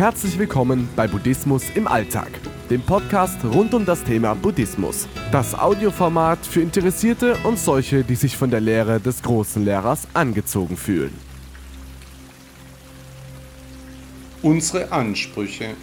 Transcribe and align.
Herzlich 0.00 0.38
willkommen 0.38 0.88
bei 0.96 1.06
Buddhismus 1.06 1.64
im 1.74 1.86
Alltag, 1.86 2.30
dem 2.70 2.80
Podcast 2.80 3.36
rund 3.44 3.74
um 3.74 3.84
das 3.84 4.02
Thema 4.02 4.34
Buddhismus. 4.34 5.06
Das 5.30 5.54
Audioformat 5.54 6.38
für 6.46 6.62
Interessierte 6.62 7.36
und 7.44 7.58
solche, 7.58 8.02
die 8.02 8.14
sich 8.14 8.34
von 8.34 8.50
der 8.50 8.60
Lehre 8.60 8.98
des 8.98 9.22
großen 9.22 9.62
Lehrers 9.62 10.08
angezogen 10.14 10.78
fühlen. 10.78 11.12
Unsere 14.40 14.90
Ansprüche. 14.90 15.74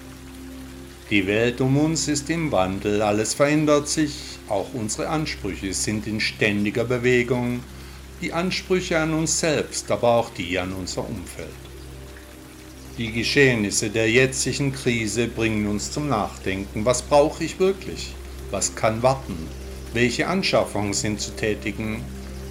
Die 1.11 1.27
Welt 1.27 1.61
um 1.61 1.77
uns 1.77 2.07
ist 2.07 2.27
im 2.31 2.51
Wandel, 2.51 3.03
alles 3.03 3.35
verändert 3.35 3.87
sich, 3.87 4.39
auch 4.49 4.73
unsere 4.73 5.09
Ansprüche 5.09 5.71
sind 5.75 6.07
in 6.07 6.19
ständiger 6.19 6.85
Bewegung, 6.85 7.59
die 8.21 8.33
Ansprüche 8.33 8.97
an 8.97 9.13
uns 9.13 9.39
selbst, 9.39 9.91
aber 9.91 10.07
auch 10.15 10.31
die 10.31 10.57
an 10.57 10.73
unser 10.73 11.07
Umfeld. 11.07 11.66
Die 12.97 13.11
Geschehnisse 13.11 13.91
der 13.91 14.09
jetzigen 14.09 14.71
Krise 14.71 15.27
bringen 15.27 15.67
uns 15.67 15.91
zum 15.91 16.09
Nachdenken. 16.09 16.83
Was 16.83 17.03
brauche 17.03 17.43
ich 17.43 17.59
wirklich? 17.59 18.15
Was 18.49 18.73
kann 18.73 19.03
warten? 19.03 19.37
Welche 19.93 20.25
Anschaffungen 20.27 20.93
sind 20.93 21.21
zu 21.21 21.29
tätigen? 21.35 22.03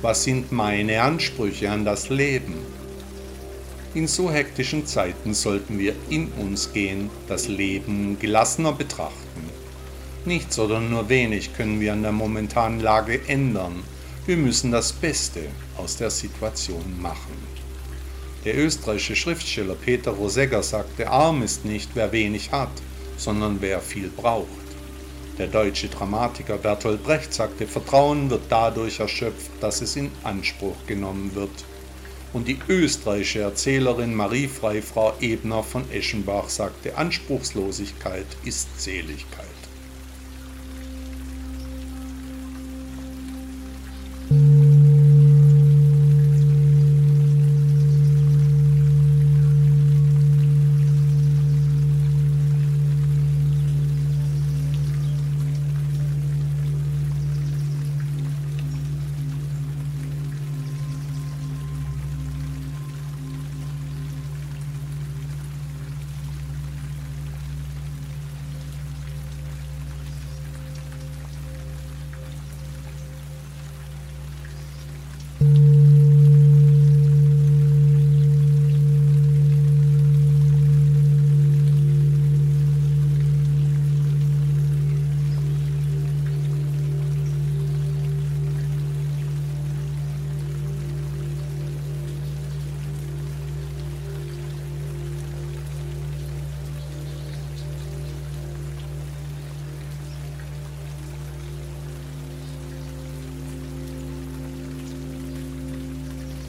Was 0.02 0.22
sind 0.22 0.52
meine 0.52 1.02
Ansprüche 1.02 1.68
an 1.68 1.84
das 1.84 2.10
Leben? 2.10 2.54
In 3.94 4.06
so 4.06 4.30
hektischen 4.30 4.86
Zeiten 4.86 5.34
sollten 5.34 5.80
wir 5.80 5.94
in 6.10 6.28
uns 6.34 6.72
gehen, 6.72 7.10
das 7.26 7.48
Leben 7.48 8.16
gelassener 8.20 8.72
betrachten. 8.72 9.50
Nichts 10.26 10.60
oder 10.60 10.78
nur 10.78 11.08
wenig 11.08 11.54
können 11.54 11.80
wir 11.80 11.92
an 11.92 12.02
der 12.02 12.12
momentanen 12.12 12.78
Lage 12.78 13.20
ändern. 13.26 13.82
Wir 14.26 14.36
müssen 14.36 14.70
das 14.70 14.92
Beste 14.92 15.40
aus 15.76 15.96
der 15.96 16.10
Situation 16.10 17.00
machen. 17.00 17.55
Der 18.46 18.56
österreichische 18.56 19.16
Schriftsteller 19.16 19.74
Peter 19.74 20.12
Rosegger 20.12 20.62
sagte, 20.62 21.10
arm 21.10 21.42
ist 21.42 21.64
nicht, 21.64 21.90
wer 21.94 22.12
wenig 22.12 22.52
hat, 22.52 22.70
sondern 23.16 23.60
wer 23.60 23.80
viel 23.80 24.08
braucht. 24.08 24.46
Der 25.36 25.48
deutsche 25.48 25.88
Dramatiker 25.88 26.56
Bertolt 26.56 27.02
Brecht 27.02 27.34
sagte, 27.34 27.66
Vertrauen 27.66 28.30
wird 28.30 28.42
dadurch 28.48 29.00
erschöpft, 29.00 29.50
dass 29.60 29.80
es 29.80 29.96
in 29.96 30.12
Anspruch 30.22 30.76
genommen 30.86 31.34
wird. 31.34 31.64
Und 32.32 32.46
die 32.46 32.60
österreichische 32.68 33.40
Erzählerin 33.40 34.14
Marie 34.14 34.46
Freifrau 34.46 35.14
Ebner 35.20 35.64
von 35.64 35.90
Eschenbach 35.90 36.48
sagte, 36.48 36.96
Anspruchslosigkeit 36.96 38.26
ist 38.44 38.80
Seligkeit. 38.80 39.55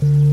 Mm-hmm. 0.03 0.26